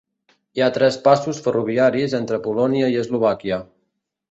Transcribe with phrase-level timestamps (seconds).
[0.53, 3.61] Hi ha tres passos ferroviaris entre Polònia i Eslovàquia.